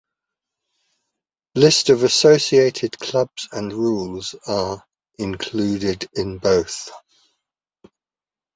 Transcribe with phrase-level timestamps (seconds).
[1.53, 4.83] List of Associated Clubs and Rules are
[5.19, 6.89] includes in both.